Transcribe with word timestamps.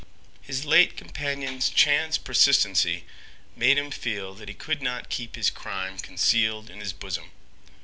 His 0.41 0.65
late 0.65 0.97
companion's 0.97 1.69
chance 1.69 2.17
persistency 2.17 3.03
made 3.55 3.77
him 3.77 3.91
feel 3.91 4.33
that 4.33 4.47
he 4.49 4.55
could 4.55 4.81
not 4.81 5.09
keep 5.09 5.35
his 5.35 5.51
crime 5.51 5.99
concealed 5.99 6.71
in 6.71 6.79
his 6.79 6.91
bosom. 6.91 7.29